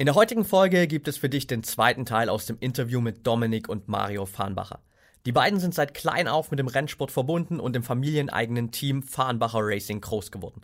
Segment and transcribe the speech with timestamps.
[0.00, 3.26] In der heutigen Folge gibt es für dich den zweiten Teil aus dem Interview mit
[3.26, 4.78] Dominik und Mario Farnbacher.
[5.26, 9.58] Die beiden sind seit klein auf mit dem Rennsport verbunden und im familieneigenen Team Farnbacher
[9.60, 10.60] Racing groß geworden.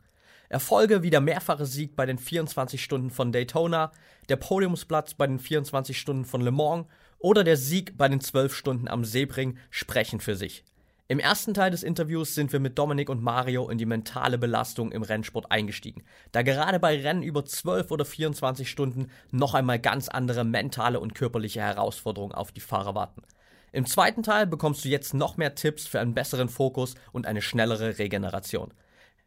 [0.50, 3.90] Erfolge wie der mehrfache Sieg bei den 24 Stunden von Daytona,
[4.28, 6.87] der Podiumsplatz bei den 24 Stunden von Le Mans
[7.19, 10.62] oder der Sieg bei den 12 Stunden am Sebring sprechen für sich.
[11.07, 14.91] Im ersten Teil des Interviews sind wir mit Dominik und Mario in die mentale Belastung
[14.91, 16.02] im Rennsport eingestiegen,
[16.32, 21.14] da gerade bei Rennen über 12 oder 24 Stunden noch einmal ganz andere mentale und
[21.14, 23.20] körperliche Herausforderungen auf die Fahrer warten.
[23.70, 27.42] Im zweiten Teil bekommst du jetzt noch mehr Tipps für einen besseren Fokus und eine
[27.42, 28.73] schnellere Regeneration.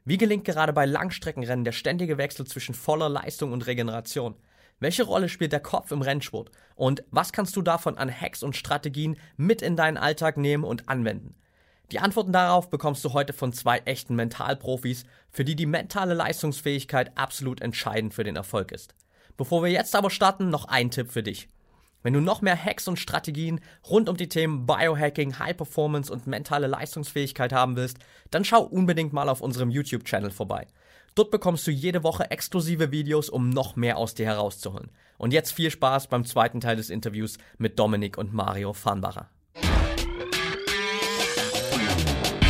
[0.03, 4.33] Wie gelingt gerade bei Langstreckenrennen der ständige Wechsel zwischen voller Leistung und Regeneration?
[4.79, 6.49] Welche Rolle spielt der Kopf im Rennsport?
[6.75, 10.89] Und was kannst du davon an Hacks und Strategien mit in deinen Alltag nehmen und
[10.89, 11.35] anwenden?
[11.91, 17.17] Die Antworten darauf bekommst du heute von zwei echten Mentalprofis, für die die mentale Leistungsfähigkeit
[17.17, 18.93] absolut entscheidend für den Erfolg ist.
[19.37, 21.47] Bevor wir jetzt aber starten, noch ein Tipp für dich.
[22.03, 26.27] Wenn du noch mehr Hacks und Strategien rund um die Themen Biohacking, High Performance und
[26.27, 27.97] mentale Leistungsfähigkeit haben willst,
[28.31, 30.67] dann schau unbedingt mal auf unserem YouTube-Channel vorbei.
[31.15, 34.91] Dort bekommst du jede Woche exklusive Videos, um noch mehr aus dir herauszuholen.
[35.17, 39.29] Und jetzt viel Spaß beim zweiten Teil des Interviews mit Dominik und Mario Farnbacher.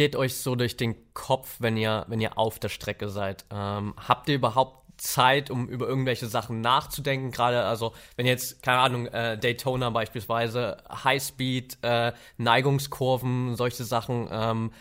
[0.00, 3.44] geht euch so durch den Kopf, wenn ihr, wenn ihr auf der Strecke seid?
[3.52, 7.30] Ähm, habt ihr überhaupt Zeit, um über irgendwelche Sachen nachzudenken?
[7.32, 14.72] Gerade, also, wenn jetzt, keine Ahnung, äh, Daytona beispielsweise, Highspeed, äh, Neigungskurven, solche Sachen, ähm,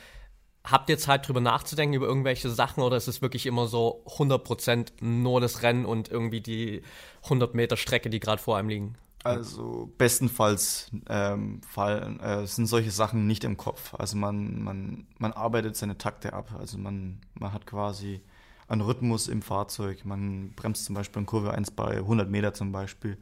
[0.63, 4.93] habt ihr Zeit drüber nachzudenken, über irgendwelche Sachen, oder ist es wirklich immer so 100%
[5.01, 6.81] nur das Rennen und irgendwie die
[7.23, 8.95] 100 Meter Strecke, die gerade vor einem liegen?
[9.23, 13.93] Also bestenfalls ähm, fallen, äh, sind solche Sachen nicht im Kopf.
[13.95, 16.55] Also man, man, man arbeitet seine Takte ab.
[16.57, 18.21] Also man, man hat quasi
[18.69, 20.05] einen Rhythmus im Fahrzeug.
[20.05, 23.17] Man bremst zum Beispiel in Kurve 1 bei 100 Meter zum Beispiel.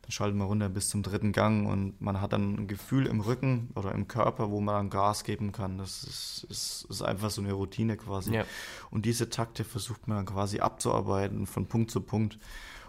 [0.00, 3.20] Dann schaltet man runter bis zum dritten Gang und man hat dann ein Gefühl im
[3.20, 5.78] Rücken oder im Körper, wo man dann Gas geben kann.
[5.78, 8.34] Das ist, ist, ist einfach so eine Routine quasi.
[8.34, 8.44] Ja.
[8.90, 12.38] Und diese Takte versucht man dann quasi abzuarbeiten von Punkt zu Punkt.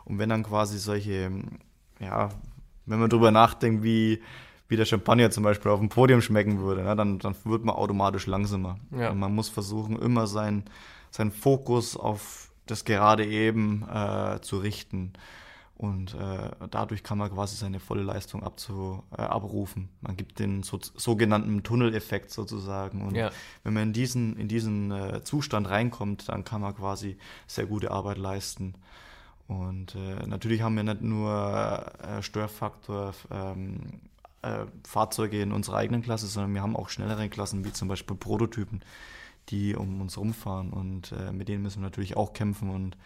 [0.04, 1.32] Und wenn dann quasi solche
[2.00, 2.30] ja,
[2.86, 4.22] wenn man drüber nachdenkt, wie,
[4.68, 7.76] wie der Champagner zum Beispiel auf dem Podium schmecken würde, ne, dann, dann wird man
[7.76, 8.78] automatisch langsamer.
[8.92, 9.12] Ja.
[9.12, 10.66] Und man muss versuchen, immer seinen
[11.12, 15.14] sein Fokus auf das gerade eben äh, zu richten.
[15.78, 19.90] Und äh, dadurch kann man quasi seine volle Leistung abzu, äh, abrufen.
[20.02, 23.02] Man gibt den so, sogenannten Tunneleffekt sozusagen.
[23.02, 23.30] Und ja.
[23.64, 27.92] wenn man in diesen, in diesen äh, Zustand reinkommt, dann kann man quasi sehr gute
[27.92, 28.76] Arbeit leisten.
[29.48, 34.02] Und äh, natürlich haben wir nicht nur äh, Störfaktor ähm,
[34.42, 38.16] äh, Fahrzeuge in unserer eigenen Klasse, sondern wir haben auch schnellere Klassen, wie zum Beispiel
[38.16, 38.82] Prototypen,
[39.50, 40.72] die um uns rumfahren.
[40.72, 42.98] Und äh, mit denen müssen wir natürlich auch kämpfen und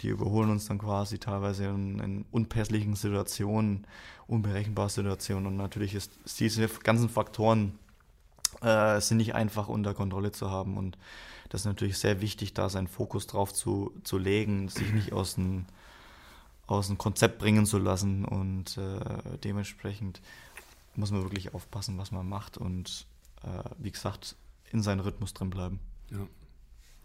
[0.00, 3.86] die überholen uns dann quasi teilweise in, in unpässlichen Situationen,
[4.26, 5.46] unberechenbaren Situationen.
[5.46, 7.78] Und natürlich ist, ist diese ganzen Faktoren
[8.62, 10.76] äh, sind nicht einfach unter Kontrolle zu haben.
[10.76, 10.98] Und
[11.54, 15.36] das ist natürlich sehr wichtig, da seinen Fokus drauf zu, zu legen, sich nicht aus
[15.36, 15.66] dem,
[16.66, 20.20] aus dem Konzept bringen zu lassen und äh, dementsprechend
[20.96, 23.06] muss man wirklich aufpassen, was man macht und
[23.44, 24.34] äh, wie gesagt,
[24.72, 25.78] in seinen Rhythmus drin bleiben.
[26.10, 26.26] Ja,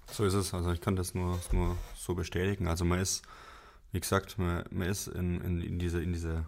[0.08, 0.52] so ist es.
[0.56, 2.68] Also ich kann das nur, nur so bestätigen.
[2.68, 3.22] Also man ist,
[3.92, 6.44] wie gesagt, man, man ist in, in, in, diese, in, diese,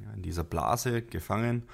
[0.00, 1.64] ja, in dieser Blase gefangen.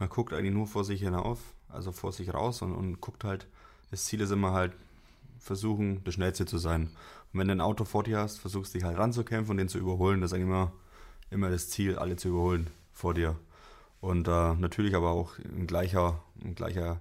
[0.00, 1.38] Man guckt eigentlich nur vor sich hinauf,
[1.68, 3.46] also vor sich raus und, und guckt halt,
[3.92, 4.72] das Ziel ist immer halt,
[5.44, 6.90] versuchen, der Schnellste zu sein.
[7.32, 9.78] Und wenn du ein Auto vor dir hast, versuchst dich halt ranzukämpfen und den zu
[9.78, 10.20] überholen.
[10.20, 10.72] Das ist eigentlich immer,
[11.30, 13.36] immer das Ziel, alle zu überholen vor dir.
[14.00, 17.00] Und äh, natürlich aber auch in gleicher, in gleicher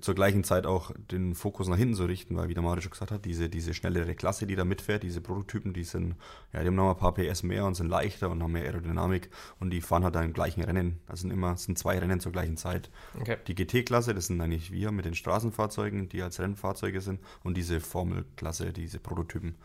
[0.00, 2.90] zur gleichen Zeit auch den Fokus nach hinten zu richten, weil wie der Mario schon
[2.90, 6.16] gesagt hat, diese, diese schnellere Klasse, die da mitfährt, diese Prototypen, die sind,
[6.52, 9.30] ja, die haben noch ein paar PS mehr und sind leichter und haben mehr Aerodynamik
[9.60, 11.00] und die fahren halt dann im gleichen Rennen.
[11.06, 12.90] Das sind immer, sind zwei Rennen zur gleichen Zeit.
[13.20, 13.36] Okay.
[13.46, 17.80] Die GT-Klasse, das sind eigentlich wir mit den Straßenfahrzeugen, die als Rennfahrzeuge sind und diese
[17.80, 19.56] Formelklasse, diese Prototypen.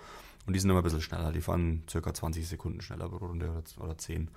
[0.46, 3.50] Und die sind immer ein bisschen schneller, die fahren circa 20 Sekunden schneller pro Runde
[3.50, 4.30] oder, oder 10.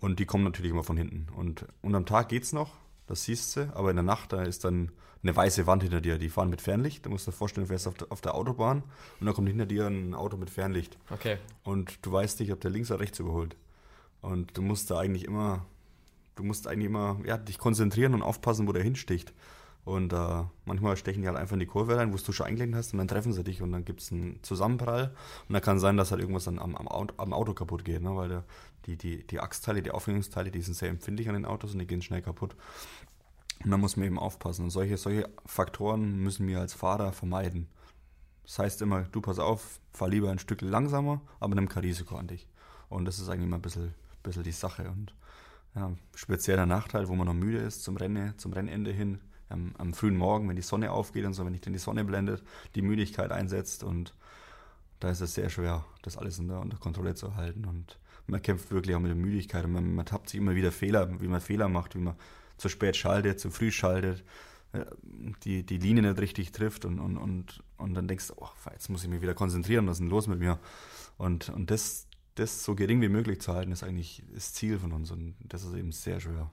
[0.00, 1.26] Und die kommen natürlich immer von hinten.
[1.36, 2.72] Und, und am Tag geht's noch,
[3.06, 4.90] das siehst du, aber in der Nacht, da ist dann
[5.22, 6.18] eine weiße Wand hinter dir.
[6.18, 7.06] Die fahren mit Fernlicht.
[7.06, 8.82] Du musst dir vorstellen, du fährst auf der, auf der Autobahn
[9.20, 10.98] und dann kommt hinter dir ein Auto mit Fernlicht.
[11.10, 11.38] Okay.
[11.62, 13.56] Und du weißt nicht, ob der links oder rechts überholt.
[14.20, 15.66] Und du musst da eigentlich immer,
[16.36, 19.32] du musst eigentlich immer ja, dich konzentrieren und aufpassen, wo der hinsticht.
[19.84, 22.76] Und äh, manchmal stechen die halt einfach in die Kurve rein, wo du schon eingelenkt
[22.76, 25.12] hast und dann treffen sie dich und dann gibt es einen Zusammenprall
[25.48, 28.14] und dann kann sein, dass halt irgendwas dann am, am, am Auto kaputt geht, ne?
[28.14, 28.44] weil der,
[28.86, 31.86] die, die, die Achsteile, die Aufhängungsteile, die sind sehr empfindlich an den Autos und die
[31.86, 32.54] gehen schnell kaputt.
[33.64, 34.64] Und da muss man eben aufpassen.
[34.64, 37.68] Und solche, solche Faktoren müssen wir als Fahrer vermeiden.
[38.44, 42.16] Das heißt immer, du pass auf, fahr lieber ein Stück langsamer, aber nimm kein Risiko
[42.16, 42.48] an dich.
[42.88, 44.88] Und das ist eigentlich immer ein bisschen, bisschen die Sache.
[44.90, 45.14] Und
[45.74, 49.20] ja, spezieller Nachteil, wo man noch müde ist zum Rennen, zum Rennende hin,
[49.52, 52.04] am, am, frühen Morgen, wenn die Sonne aufgeht und so, wenn dich dann die Sonne
[52.04, 52.42] blendet,
[52.74, 54.14] die Müdigkeit einsetzt und
[55.00, 57.64] da ist es sehr schwer, das alles unter, unter Kontrolle zu halten.
[57.64, 60.70] Und man kämpft wirklich auch mit der Müdigkeit und man, man tappt sich immer wieder
[60.70, 62.14] Fehler, wie man Fehler macht, wie man
[62.56, 64.22] zu spät schaltet, zu früh schaltet,
[64.72, 64.84] äh,
[65.42, 68.88] die, die Linie nicht richtig trifft und, und, und, und dann denkst du, oh, jetzt
[68.90, 70.60] muss ich mich wieder konzentrieren, was ist denn los mit mir?
[71.18, 72.06] Und, und das,
[72.36, 75.64] das so gering wie möglich zu halten, ist eigentlich das Ziel von uns und das
[75.64, 76.50] ist eben sehr schwer.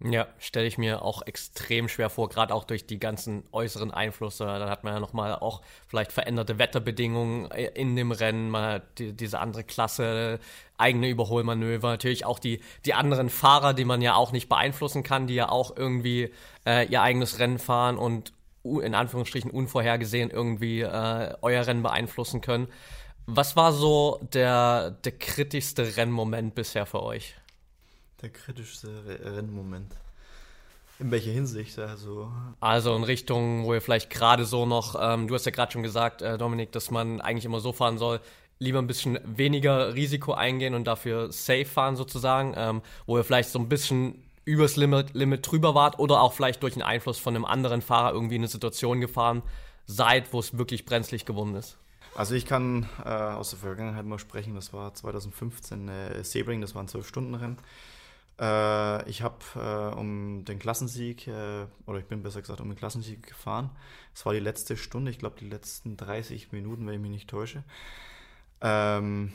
[0.00, 4.44] Ja, stelle ich mir auch extrem schwer vor, gerade auch durch die ganzen äußeren Einflüsse.
[4.44, 9.12] Dann hat man ja nochmal auch vielleicht veränderte Wetterbedingungen äh, in dem Rennen, mal die,
[9.12, 10.38] diese andere Klasse,
[10.76, 15.26] eigene Überholmanöver, natürlich auch die, die anderen Fahrer, die man ja auch nicht beeinflussen kann,
[15.26, 16.32] die ja auch irgendwie
[16.64, 22.68] äh, ihr eigenes Rennen fahren und in Anführungsstrichen unvorhergesehen irgendwie äh, euer Rennen beeinflussen können.
[23.26, 27.34] Was war so der, der kritischste Rennmoment bisher für euch?
[28.22, 28.88] Der kritischste
[29.24, 29.94] Rennmoment.
[30.98, 31.78] In welcher Hinsicht?
[31.78, 35.70] Also, also in Richtung, wo ihr vielleicht gerade so noch, ähm, du hast ja gerade
[35.70, 38.20] schon gesagt, äh, Dominik, dass man eigentlich immer so fahren soll,
[38.58, 43.50] lieber ein bisschen weniger Risiko eingehen und dafür safe fahren sozusagen, ähm, wo ihr vielleicht
[43.50, 47.36] so ein bisschen übers Limit, Limit drüber wart oder auch vielleicht durch den Einfluss von
[47.36, 49.42] einem anderen Fahrer irgendwie in eine Situation gefahren
[49.86, 51.76] seid, wo es wirklich brenzlig geworden ist.
[52.16, 56.74] Also ich kann äh, aus der Vergangenheit mal sprechen, das war 2015 äh, Sebring, das
[56.74, 57.58] war ein 12-Stunden-Rennen.
[58.40, 62.76] Äh, ich habe äh, um den Klassensieg, äh, oder ich bin besser gesagt um den
[62.76, 63.70] Klassensieg gefahren.
[64.14, 67.30] Es war die letzte Stunde, ich glaube die letzten 30 Minuten, wenn ich mich nicht
[67.30, 67.64] täusche.
[68.60, 69.32] Ähm,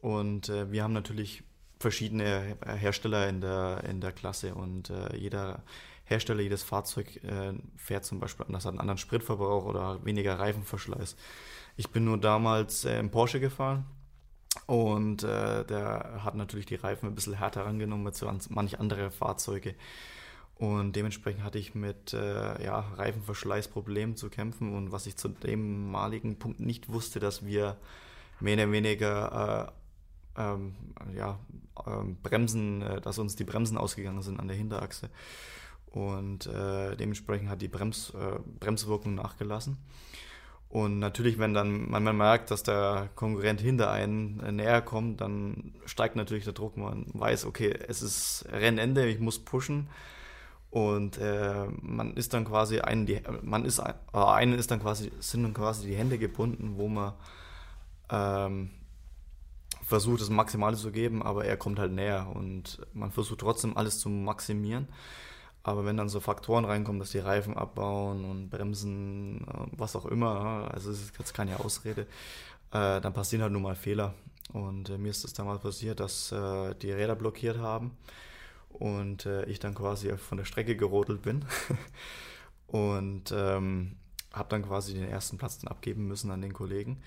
[0.00, 1.44] und äh, wir haben natürlich
[1.78, 5.62] verschiedene Hersteller in der, in der Klasse und äh, jeder
[6.04, 11.16] Hersteller, jedes Fahrzeug äh, fährt zum Beispiel anders, hat einen anderen Spritverbrauch oder weniger Reifenverschleiß.
[11.76, 13.84] Ich bin nur damals im Porsche gefahren
[14.66, 19.74] und äh, der hat natürlich die Reifen ein bisschen härter angenommen als manche andere Fahrzeuge.
[20.56, 24.74] Und dementsprechend hatte ich mit äh, ja, Reifenverschleißproblemen zu kämpfen.
[24.74, 27.76] Und was ich zu dem maligen Punkt nicht wusste, dass wir
[28.40, 29.72] mehr oder weniger
[30.36, 30.74] äh, ähm,
[31.14, 31.38] ja,
[31.86, 35.10] ähm, Bremsen, äh, dass uns die Bremsen ausgegangen sind an der Hinterachse.
[35.86, 39.76] Und äh, dementsprechend hat die Brems, äh, Bremswirkung nachgelassen.
[40.74, 45.72] Und natürlich, wenn dann man, merkt, dass der Konkurrent hinter einen äh, näher kommt, dann
[45.86, 46.76] steigt natürlich der Druck.
[46.76, 49.86] Man weiß, okay, es ist Rennende, ich muss pushen.
[50.70, 55.12] Und äh, man ist dann quasi einen, die, man ist, äh, einen ist dann quasi,
[55.20, 57.12] sind dann quasi die Hände gebunden, wo man
[58.10, 58.70] ähm,
[59.84, 64.00] versucht, das Maximale zu geben, aber er kommt halt näher und man versucht trotzdem alles
[64.00, 64.88] zu maximieren.
[65.66, 70.04] Aber wenn dann so Faktoren reinkommen, dass die Reifen abbauen und Bremsen, äh, was auch
[70.04, 72.02] immer, also es ist jetzt keine Ausrede,
[72.70, 74.14] äh, dann passieren halt nun mal Fehler.
[74.52, 77.96] Und äh, mir ist das damals passiert, dass die Räder blockiert haben
[78.68, 81.44] und ich dann quasi von der Strecke gerodelt bin
[82.66, 83.96] und ähm,
[84.32, 87.00] habe dann quasi den ersten Platz dann abgeben müssen an den Kollegen,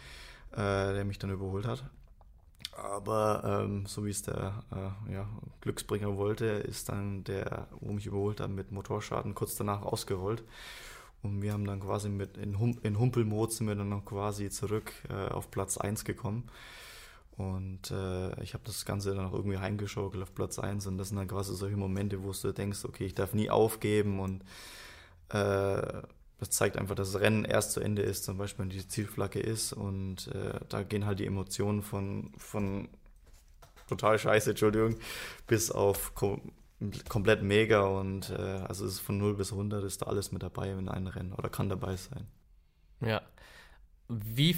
[0.55, 1.84] der mich dann überholt hat.
[2.77, 5.27] Aber ähm, so wie es der äh, ja,
[5.62, 10.43] Glücksbringer wollte, ist dann der, wo mich überholt hat, mit Motorschaden kurz danach ausgerollt.
[11.24, 14.51] Und wir haben dann quasi mit in, hum in Humpelmod sind wir dann noch quasi
[14.51, 16.50] zurück äh, auf Platz 1 gekommen.
[17.36, 20.86] Und äh, ich habe das Ganze dann auch irgendwie heimgeschaukelt auf Platz 1.
[20.86, 24.19] Und das sind dann quasi solche Momente, wo du denkst, okay, ich darf nie aufgeben
[24.19, 24.43] und
[25.29, 26.01] äh,
[26.39, 29.39] das zeigt einfach, dass das Rennen erst zu Ende ist, zum Beispiel wenn die Zielflagge
[29.39, 32.89] ist und äh, da gehen halt die Emotionen von, von
[33.88, 34.98] total scheiße, Entschuldigung,
[35.48, 36.51] bis auf kom
[37.10, 40.44] komplett mega und äh, also es ist von 0 bis 100 ist da alles mit
[40.44, 42.27] dabei in einem Rennen oder kann dabei sein.
[43.01, 43.24] Ja.
[44.08, 44.56] Wie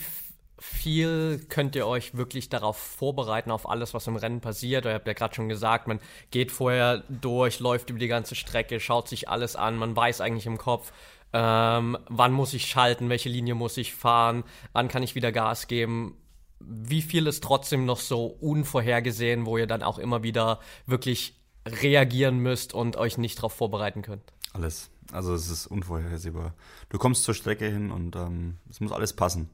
[0.59, 4.85] viel könnt ihr euch wirklich darauf vorbereiten, auf alles, was im Rennen passiert?
[4.85, 8.81] Ihr habt ja gerade schon gesagt, man geht vorher durch, läuft über die ganze Strecke,
[8.81, 10.91] schaut sich alles an, man weiß eigentlich im Kopf,
[11.33, 14.43] ähm, wann muss ich schalten, welche Linie muss ich fahren,
[14.73, 16.17] wann kann ich wieder Gas geben.
[16.59, 22.39] Wie viel ist trotzdem noch so unvorhergesehen, wo ihr dann auch immer wieder wirklich reagieren
[22.39, 24.23] müsst und euch nicht darauf vorbereiten könnt?
[24.53, 24.89] Alles.
[25.11, 26.53] Also es ist unvorhersehbar.
[26.89, 29.49] Du kommst zur Strecke hin und ähm, es muss alles passen.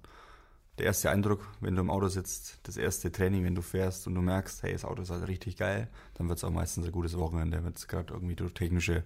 [0.78, 4.16] der erste Eindruck, wenn du im Auto sitzt, das erste Training, wenn du fährst und
[4.16, 6.92] du merkst, hey, das Auto ist halt richtig geil, dann wird es auch meistens ein
[6.92, 9.04] gutes Wochenende, wenn es gerade irgendwie durch technische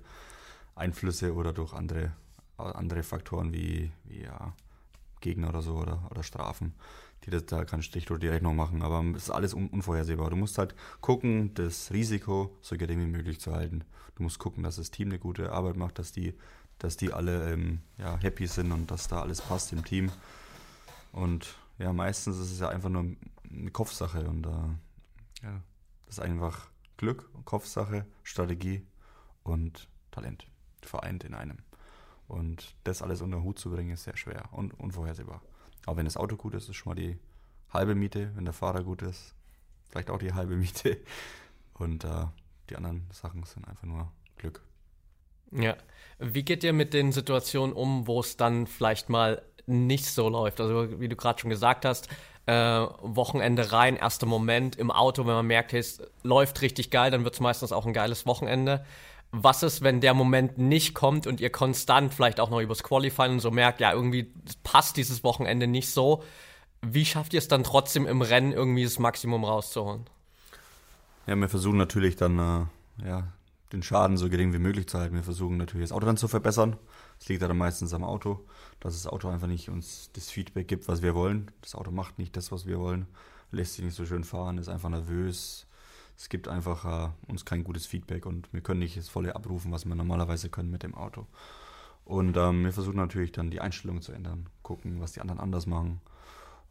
[0.76, 2.14] Einflüsse oder durch andere,
[2.60, 4.54] andere Faktoren wie, wie ja,
[5.22, 6.74] Gegner oder so oder, oder Strafen,
[7.26, 8.82] die das, da keinen Strich durch die Rechnung machen.
[8.82, 10.30] Aber es ist alles un unvorhersehbar.
[10.30, 13.84] Du musst halt gucken, das Risiko so gering wie möglich zu halten.
[14.16, 16.34] Du musst gucken, dass das Team eine gute Arbeit macht, dass die,
[16.78, 20.12] dass die alle ähm, ja, happy sind und dass da alles passt im Team.
[21.12, 23.06] Und ja, meistens ist es ja einfach nur
[23.50, 25.62] eine Kopfsache und äh, ja,
[26.06, 28.86] das ist einfach Glück, Kopfsache, Strategie
[29.44, 30.48] und Talent
[30.82, 31.58] vereint in einem.
[32.30, 35.42] Und das alles unter den Hut zu bringen, ist sehr schwer und unvorhersehbar.
[35.86, 37.18] Aber wenn das Auto gut ist, ist schon mal die
[37.74, 38.32] halbe Miete.
[38.36, 39.34] Wenn der Fahrer gut ist,
[39.90, 40.98] vielleicht auch die halbe Miete.
[41.74, 42.26] Und äh,
[42.70, 44.62] die anderen Sachen sind einfach nur Glück.
[45.52, 45.76] Ja.
[46.20, 50.62] Wie geht ihr mit den Situationen um, wo es dann vielleicht mal nicht so läuft?
[50.62, 52.10] Also, wie du gerade schon gesagt hast,
[52.46, 57.24] äh, Wochenende rein, erster Moment im Auto, wenn man merkt, es läuft richtig geil, dann
[57.24, 58.86] wird es meistens auch ein geiles Wochenende
[59.32, 63.34] was ist, wenn der Moment nicht kommt und ihr konstant vielleicht auch noch übers Qualifying
[63.34, 64.34] und so merkt, ja, irgendwie
[64.64, 66.24] passt dieses Wochenende nicht so.
[66.82, 70.06] Wie schafft ihr es dann trotzdem im Rennen irgendwie das Maximum rauszuholen?
[71.28, 73.28] Ja, wir versuchen natürlich dann, äh, ja,
[73.72, 75.14] den Schaden so gering wie möglich zu halten.
[75.14, 76.78] Wir versuchen natürlich das Auto dann zu verbessern.
[77.20, 78.46] Das liegt dann meistens am Auto,
[78.80, 81.52] dass das Auto einfach nicht uns das Feedback gibt, was wir wollen.
[81.62, 83.06] Das Auto macht nicht das, was wir wollen,
[83.52, 85.68] lässt sich nicht so schön fahren, ist einfach nervös,
[86.20, 89.72] es gibt einfach äh, uns kein gutes Feedback und wir können nicht das volle abrufen,
[89.72, 91.26] was wir normalerweise können mit dem Auto.
[92.04, 95.66] Und ähm, wir versuchen natürlich dann die Einstellung zu ändern, gucken, was die anderen anders
[95.66, 96.02] machen.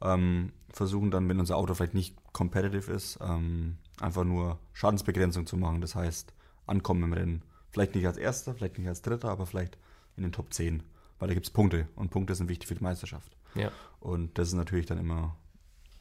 [0.03, 5.57] Ähm, versuchen dann, wenn unser Auto vielleicht nicht competitive ist, ähm, einfach nur Schadensbegrenzung zu
[5.57, 5.81] machen.
[5.81, 6.35] Das heißt,
[6.67, 7.43] ankommen im Rennen.
[7.71, 9.79] Vielleicht nicht als Erster, vielleicht nicht als Dritter, aber vielleicht
[10.19, 10.83] in den Top 10.
[11.19, 13.35] Weil da gibt es Punkte und Punkte sind wichtig für die Meisterschaft.
[13.55, 13.73] Ja.
[13.99, 15.37] Und das ist natürlich dann immer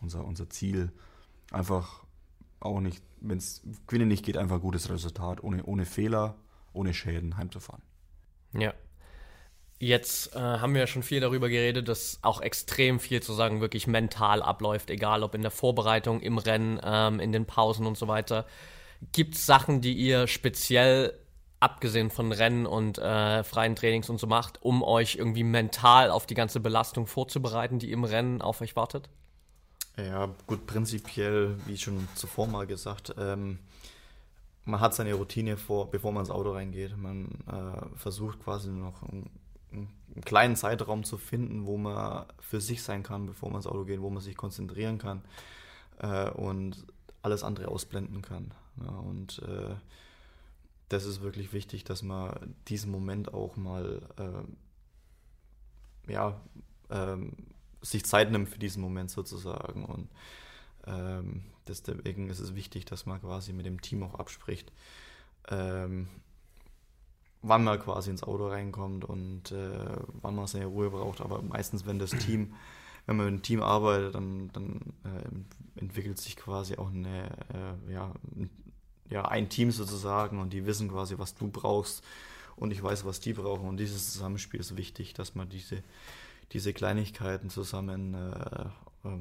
[0.01, 0.91] unser, unser Ziel,
[1.51, 2.03] einfach
[2.59, 6.35] auch nicht, wenn es Gewinnen nicht geht, einfach gutes Resultat, ohne, ohne Fehler,
[6.73, 7.81] ohne Schäden heimzufahren.
[8.53, 8.73] Ja.
[9.79, 13.61] Jetzt äh, haben wir ja schon viel darüber geredet, dass auch extrem viel zu sagen
[13.61, 17.95] wirklich mental abläuft, egal ob in der Vorbereitung, im Rennen, ähm, in den Pausen und
[17.95, 18.47] so weiter.
[19.11, 21.13] Gibt es Sachen, die ihr speziell,
[21.59, 26.25] abgesehen von Rennen und äh, freien Trainings und so macht, um euch irgendwie mental auf
[26.25, 29.09] die ganze Belastung vorzubereiten, die im Rennen auf euch wartet?
[29.97, 33.57] Ja, gut, prinzipiell, wie schon zuvor mal gesagt, ähm,
[34.63, 36.95] man hat seine Routine vor, bevor man ins Auto reingeht.
[36.97, 39.29] Man äh, versucht quasi noch einen,
[39.71, 39.89] einen,
[40.23, 44.01] kleinen Zeitraum zu finden, wo man für sich sein kann, bevor man ins Auto geht,
[44.01, 45.23] wo man sich konzentrieren kann
[45.99, 46.85] äh, und
[47.23, 48.53] alles andere ausblenden kann.
[48.79, 49.75] Ja, und äh,
[50.89, 54.43] das ist wirklich wichtig, dass man diesen Moment auch mal äh,
[56.11, 56.39] ja,
[56.89, 57.33] ähm,
[57.81, 59.85] sich Zeit nimmt für diesen Moment sozusagen.
[59.85, 60.09] Und
[60.85, 64.71] ähm, deswegen ist es wichtig, dass man quasi mit dem Team auch abspricht,
[65.49, 66.07] ähm,
[67.41, 71.21] wann man quasi ins Auto reinkommt und äh, wann man seine Ruhe braucht.
[71.21, 72.53] Aber meistens, wenn das Team,
[73.05, 77.93] wenn man mit dem Team arbeitet, dann, dann äh, entwickelt sich quasi auch eine, äh,
[77.93, 78.13] ja,
[79.09, 82.03] ja, ein Team sozusagen und die wissen quasi, was du brauchst
[82.57, 83.67] und ich weiß, was die brauchen.
[83.67, 85.83] Und dieses Zusammenspiel ist wichtig, dass man diese
[86.53, 88.65] diese Kleinigkeiten zusammen äh,
[89.07, 89.17] äh,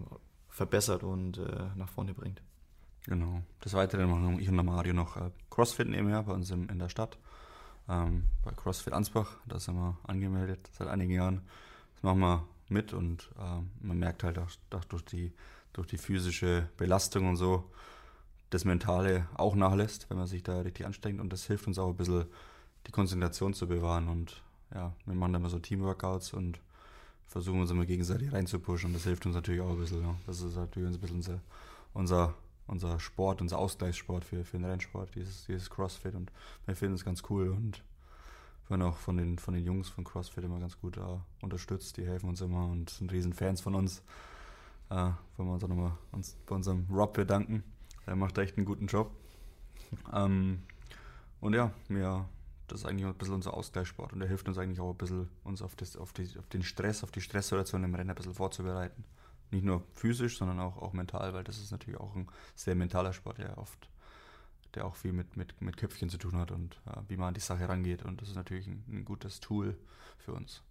[0.48, 2.42] verbessert und äh, nach vorne bringt.
[3.04, 3.42] Genau.
[3.64, 6.88] Des Weiteren machen ich und Mario noch äh, Crossfit nebenher bei uns im, in der
[6.88, 7.18] Stadt.
[7.88, 11.42] Ähm, bei CrossFit Ansbach, da sind wir angemeldet seit einigen Jahren.
[11.94, 15.32] Das machen wir mit und äh, man merkt halt auch, auch, durch, die,
[15.72, 17.70] durch die physische Belastung und so,
[18.50, 21.90] das Mentale auch nachlässt, wenn man sich da richtig anstrengt und das hilft uns auch
[21.90, 22.26] ein bisschen,
[22.86, 24.42] die Konzentration zu bewahren und
[24.74, 26.60] ja, wir machen da immer so Teamworkouts und
[27.26, 30.02] versuchen uns immer gegenseitig reinzupushen und das hilft uns natürlich auch ein bisschen.
[30.02, 30.14] Ja.
[30.26, 31.40] Das ist natürlich ein bisschen unser,
[31.92, 32.34] unser,
[32.66, 36.30] unser Sport, unser Ausgleichssport für, für den Rennsport, dieses, dieses Crossfit und
[36.66, 37.82] wir finden es ganz cool und
[38.68, 41.96] werden auch von den, von den Jungs von CrossFit immer ganz gut uh, unterstützt.
[41.96, 44.02] Die helfen uns immer und sind riesen Fans von uns.
[44.90, 47.62] Uh, wollen wir uns auch nochmal uns bei unserem Rob bedanken.
[48.06, 49.10] Der macht echt einen guten Job.
[50.10, 50.62] Um, ähm,
[51.40, 52.28] und ja, wir
[52.68, 55.28] das ist eigentlich ein bisschen unser Ausgleichssport und der hilft uns eigentlich auch ein bisschen,
[55.44, 58.34] uns auf, das, auf, die, auf den Stress, auf die Stresssituation im Rennen ein bisschen
[58.34, 59.04] vorzubereiten.
[59.50, 63.12] Nicht nur physisch, sondern auch, auch mental, weil das ist natürlich auch ein sehr mentaler
[63.12, 63.88] Sport, der oft,
[64.74, 67.34] der auch viel mit, mit, mit Köpfchen zu tun hat und äh, wie man an
[67.34, 68.04] die Sache rangeht.
[68.04, 69.76] Und das ist natürlich ein, ein gutes Tool
[70.18, 70.62] für uns.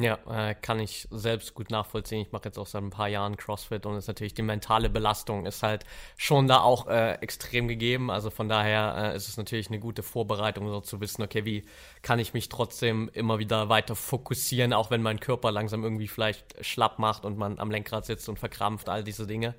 [0.00, 2.20] Ja, äh, kann ich selbst gut nachvollziehen.
[2.20, 5.44] Ich mache jetzt auch seit ein paar Jahren CrossFit und ist natürlich die mentale Belastung
[5.44, 5.84] ist halt
[6.16, 8.08] schon da auch äh, extrem gegeben.
[8.08, 11.64] Also von daher äh, ist es natürlich eine gute Vorbereitung, so zu wissen, okay, wie
[12.02, 16.64] kann ich mich trotzdem immer wieder weiter fokussieren, auch wenn mein Körper langsam irgendwie vielleicht
[16.64, 19.56] schlapp macht und man am Lenkrad sitzt und verkrampft, all diese Dinge.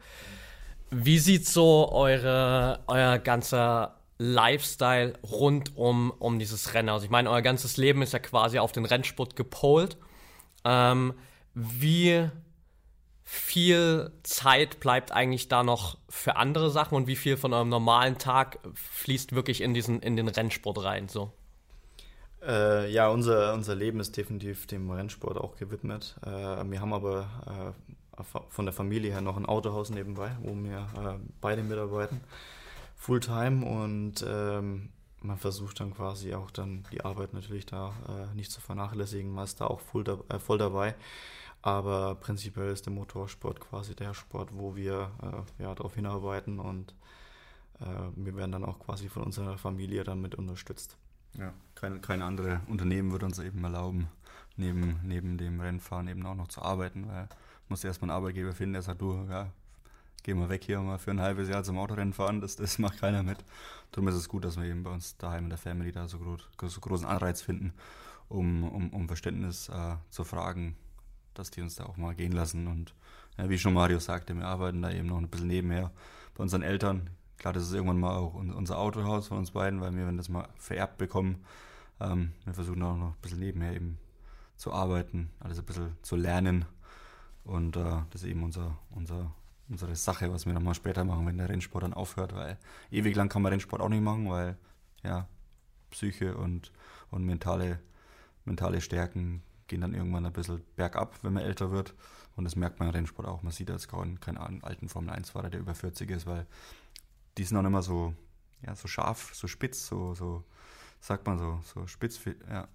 [0.89, 7.03] Wie sieht so eure, euer ganzer Lifestyle rund um, um dieses Rennen aus?
[7.03, 9.97] Ich meine, euer ganzes Leben ist ja quasi auf den Rennsport gepolt.
[10.65, 11.13] Ähm,
[11.53, 12.29] wie
[13.23, 18.17] viel Zeit bleibt eigentlich da noch für andere Sachen und wie viel von eurem normalen
[18.17, 21.07] Tag fließt wirklich in diesen in den Rennsport rein?
[21.07, 21.31] So.
[22.41, 26.15] Äh, ja, unser, unser Leben ist definitiv dem Rennsport auch gewidmet.
[26.25, 27.75] Äh, wir haben aber
[28.17, 32.21] äh, von der Familie her noch ein Autohaus nebenbei, wo wir äh, beide mitarbeiten,
[32.95, 34.89] Fulltime und ähm,
[35.21, 39.43] man versucht dann quasi auch dann die Arbeit natürlich da äh, nicht zu vernachlässigen, man
[39.43, 40.95] ist da auch voll, da, äh, voll dabei.
[41.61, 46.93] Aber prinzipiell ist der Motorsport quasi der Sport, wo wir äh, ja, darauf hinarbeiten und
[47.81, 47.85] äh,
[48.15, 50.95] wir werden dann auch quasi von unserer Familie damit unterstützt.
[51.33, 54.07] Ja, kein, kein anderes Unternehmen würde uns eben erlauben,
[54.55, 57.27] neben, neben dem Rennfahren eben auch noch zu arbeiten, weil
[57.67, 59.51] muss erstmal einen Arbeitgeber finden, der sagt, du, ja,
[60.23, 62.99] geh mal weg hier mal für ein halbes Jahr zum Autorennen fahren, das, das macht
[62.99, 63.43] keiner mit.
[63.91, 66.19] Darum ist es gut, dass wir eben bei uns daheim in der Family da so,
[66.19, 67.73] groß, so großen Anreiz finden,
[68.27, 70.75] um, um, um Verständnis äh, zu fragen,
[71.33, 72.67] dass die uns da auch mal gehen lassen.
[72.67, 72.93] Und
[73.37, 75.91] ja, wie schon Mario sagte, wir arbeiten da eben noch ein bisschen nebenher
[76.35, 77.09] bei unseren Eltern.
[77.37, 80.27] Klar, das ist irgendwann mal auch unser Autohaus von uns beiden, weil wir, wenn das
[80.27, 81.45] mal vererbt bekommen,
[81.99, 83.97] ähm, wir versuchen auch noch ein bisschen nebenher eben
[84.57, 86.65] zu arbeiten, alles ein bisschen zu lernen.
[87.45, 89.33] Und äh, das ist eben unser, unser
[89.69, 92.57] unsere Sache, was wir nochmal später machen, wenn der Rennsport dann aufhört, weil
[92.91, 94.57] ewig lang kann man Rennsport auch nicht machen, weil
[95.03, 95.27] ja,
[95.91, 96.71] Psyche und,
[97.11, 97.79] und mentale,
[98.45, 101.93] mentale Stärken gehen dann irgendwann ein bisschen bergab, wenn man älter wird.
[102.35, 103.43] Und das merkt man im Rennsport auch.
[103.43, 106.47] Man sieht als keinen, keinen alten Formel-1-Fahrer, der über 40 ist, weil
[107.37, 108.13] die sind auch immer so,
[108.65, 110.43] ja, so scharf, so spitz, so, so
[110.99, 112.67] sagt man so, so spitz ja,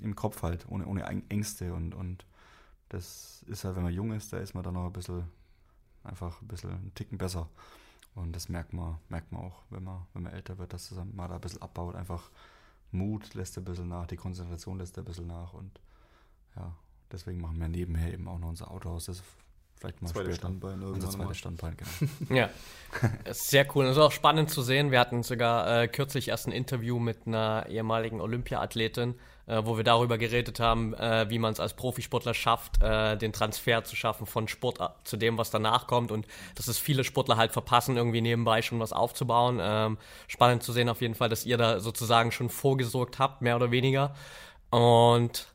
[0.00, 1.72] im Kopf halt, ohne, ohne Ängste.
[1.72, 2.26] Und, und
[2.88, 5.24] das ist halt, wenn man jung ist, da ist man dann noch ein bisschen
[6.04, 7.48] einfach ein bisschen einen Ticken besser.
[8.14, 11.28] Und das merkt man, merkt man auch, wenn man, wenn man älter wird, dass man
[11.28, 11.94] da ein bisschen abbaut.
[11.94, 12.30] Einfach
[12.90, 15.54] Mut lässt ein bisschen nach, die Konzentration lässt ein bisschen nach.
[15.54, 15.80] Und
[16.56, 16.74] ja,
[17.10, 19.06] deswegen machen wir nebenher eben auch noch unser Autohaus.
[19.06, 19.22] Das
[19.82, 20.36] Vielleicht mal zweite später.
[20.36, 22.12] Standbein Unser zweites Standbein, genau.
[22.40, 22.50] ja,
[23.32, 23.86] sehr cool.
[23.86, 24.92] Es ist auch spannend zu sehen.
[24.92, 29.16] Wir hatten sogar äh, kürzlich erst ein Interview mit einer ehemaligen Olympiaathletin,
[29.48, 33.32] äh, wo wir darüber geredet haben, äh, wie man es als Profisportler schafft, äh, den
[33.32, 37.36] Transfer zu schaffen von Sport zu dem, was danach kommt und dass es viele Sportler
[37.36, 39.58] halt verpassen, irgendwie nebenbei schon was aufzubauen.
[39.60, 43.56] Ähm, spannend zu sehen auf jeden Fall, dass ihr da sozusagen schon vorgesorgt habt, mehr
[43.56, 44.14] oder weniger.
[44.70, 45.51] Und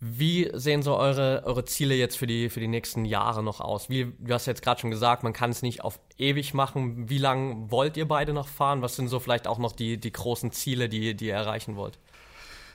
[0.00, 3.88] wie sehen so eure, eure Ziele jetzt für die, für die nächsten Jahre noch aus?
[3.88, 7.08] Wie, du hast jetzt gerade schon gesagt, man kann es nicht auf ewig machen.
[7.08, 8.82] Wie lange wollt ihr beide noch fahren?
[8.82, 11.98] Was sind so vielleicht auch noch die, die großen Ziele, die, die ihr erreichen wollt?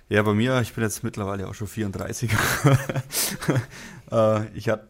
[0.08, 2.32] Ja, bei mir, ich bin jetzt mittlerweile auch schon 34.
[4.12, 4.88] Äh, ich hatte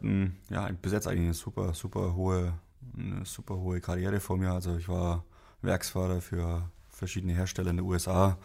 [0.49, 2.53] ja, bis jetzt eigentlich eine super, super hohe,
[2.97, 4.53] eine super hohe Karriere vor mir.
[4.53, 5.25] Also ich war
[5.61, 8.37] Werksfahrer für verschiedene Hersteller in den USA,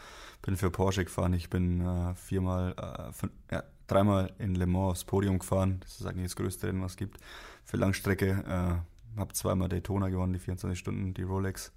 [0.43, 4.91] bin für Porsche gefahren, ich bin äh, viermal, äh, von, ja, dreimal in Le Mans
[4.93, 5.79] aufs Podium gefahren.
[5.81, 7.19] Das ist eigentlich das größte Rennen, was es gibt.
[7.65, 8.45] Für Langstrecke.
[8.47, 11.73] Äh, habe zweimal Daytona gewonnen, die 24 Stunden, die Rolex.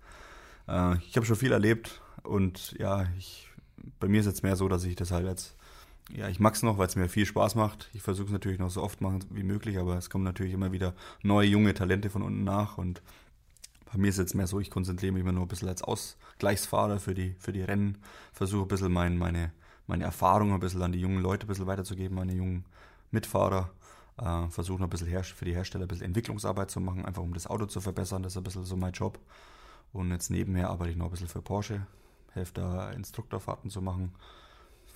[0.67, 3.49] Äh, ich habe schon viel erlebt und ja, ich,
[3.99, 5.55] bei mir ist jetzt mehr so, dass ich das halt jetzt,
[6.09, 7.89] ja, ich mag es noch, weil es mir viel Spaß macht.
[7.93, 10.71] Ich versuche es natürlich noch so oft machen wie möglich, aber es kommen natürlich immer
[10.71, 13.01] wieder neue, junge Talente von unten nach und
[13.91, 15.81] bei mir ist es jetzt mehr so, ich konzentriere mich immer nur ein bisschen als
[15.81, 17.99] Ausgleichsfahrer für die, für die Rennen,
[18.33, 19.53] versuche ein bisschen mein, meine,
[19.87, 22.65] meine Erfahrung ein bisschen an die jungen Leute ein bisschen weiterzugeben, meine jungen
[23.11, 23.71] Mitfahrer.
[24.17, 27.47] Äh, versuchen ein bisschen für die Hersteller ein bisschen Entwicklungsarbeit zu machen, einfach um das
[27.47, 28.23] Auto zu verbessern.
[28.23, 29.19] Das ist ein bisschen so mein Job.
[29.93, 31.85] Und jetzt nebenher arbeite ich noch ein bisschen für Porsche,
[32.33, 34.13] helfe da Instruktorfahrten zu machen,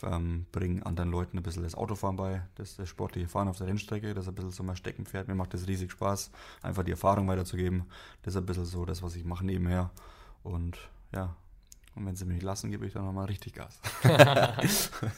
[0.03, 3.67] ähm, bringe anderen Leuten ein bisschen das Autofahren bei, das, das sportliche Fahren auf der
[3.67, 5.27] Rennstrecke, das ist ein bisschen so mein Steckenpferd.
[5.27, 6.31] Mir macht das riesig Spaß,
[6.63, 7.85] einfach die Erfahrung weiterzugeben.
[8.23, 9.91] Das ist ein bisschen so das, was ich mache nebenher.
[10.43, 10.77] Und
[11.13, 11.35] ja,
[11.95, 13.79] und wenn sie mich lassen, gebe ich dann nochmal richtig Gas.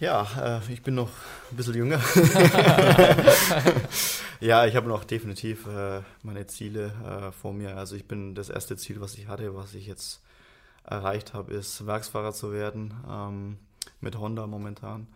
[0.00, 1.10] ja, äh, ich bin noch
[1.50, 2.00] ein bisschen jünger.
[4.40, 7.76] ja, ich habe noch definitiv äh, meine Ziele äh, vor mir.
[7.76, 10.20] Also ich bin das erste Ziel, was ich hatte, was ich jetzt
[10.84, 13.58] erreicht habe, ist Werksfahrer zu werden ähm,
[14.00, 15.06] mit Honda momentan.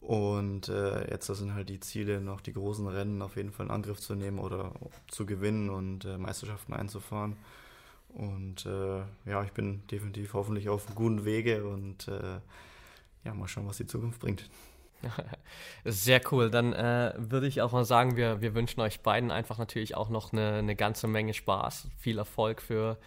[0.00, 3.72] Und äh, jetzt sind halt die Ziele, noch die großen Rennen auf jeden Fall in
[3.72, 4.72] Angriff zu nehmen oder
[5.08, 7.36] zu gewinnen und äh, Meisterschaften einzufahren.
[8.18, 12.40] Und äh, ja, ich bin definitiv hoffentlich auf einem guten Wege und äh,
[13.24, 14.50] ja, mal schauen, was die Zukunft bringt.
[15.84, 16.50] Sehr cool.
[16.50, 20.08] Dann äh, würde ich auch mal sagen, wir, wir wünschen euch beiden einfach natürlich auch
[20.08, 21.86] noch eine, eine ganze Menge Spaß.
[21.96, 22.98] Viel Erfolg für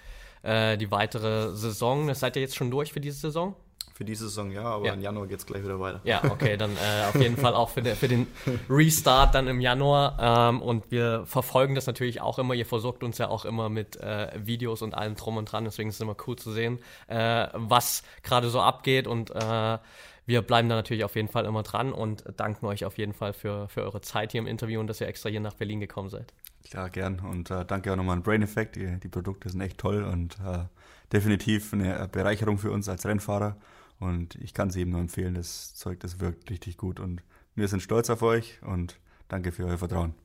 [0.44, 2.14] äh, die weitere Saison.
[2.14, 3.56] Seid ihr jetzt schon durch für diese Saison?
[4.02, 4.94] Für diese Saison ja, aber ja.
[4.94, 6.02] im Januar geht es gleich wieder weiter.
[6.06, 8.26] Ja, okay, dann äh, auf jeden Fall auch für, de, für, den
[8.68, 10.50] Restart dann im Januar.
[10.50, 12.56] Ähm, und wir verfolgen das natürlich auch immer.
[12.56, 15.66] Ihr versorgt uns ja auch immer mit äh, Videos und allem drum und dran.
[15.66, 19.06] Deswegen ist es immer cool zu sehen, äh, was gerade so abgeht.
[19.06, 19.78] Und äh,
[20.26, 23.34] wir bleiben da natürlich auf jeden Fall immer dran und danken euch auf jeden Fall
[23.34, 26.10] für, für eure Zeit hier im Interview und dass ihr extra hier nach Berlin gekommen
[26.10, 26.34] seid.
[26.68, 27.20] Klar, gern.
[27.20, 28.78] Und äh, danke auch nochmal an Brain Effect.
[28.78, 30.64] Die, die Produkte sind echt toll und äh,
[31.14, 33.58] definitiv eine Bereicherung für uns als Rennfahrer.
[34.02, 37.00] Und ich kann es eben nur empfehlen, das Zeug, das wirkt richtig gut.
[37.00, 37.22] Und
[37.54, 40.16] wir sind stolz auf euch und danke für euer Vertrauen.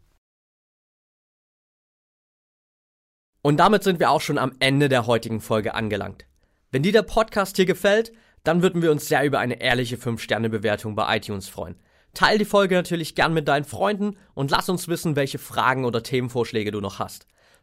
[3.42, 6.26] Und damit sind wir auch schon am Ende der heutigen Folge angelangt.
[6.70, 8.12] Wenn dir der Podcast hier gefällt,
[8.44, 11.76] dann würden wir uns sehr über eine ehrliche 5-Sterne-Bewertung bei iTunes freuen.
[12.14, 16.02] Teil die Folge natürlich gern mit deinen Freunden und lass uns wissen, welche Fragen oder
[16.02, 17.26] Themenvorschläge du noch hast.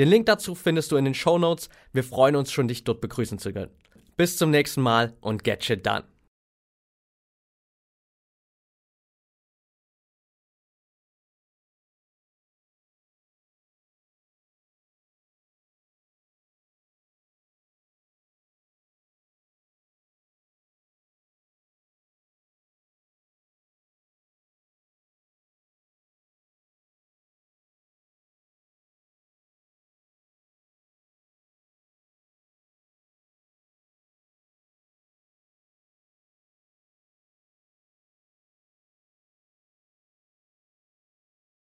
[0.00, 1.68] Den Link dazu findest du in den Show Notes.
[1.92, 3.70] Wir freuen uns schon, dich dort begrüßen zu können.
[4.16, 6.04] Bis zum nächsten Mal und get shit done.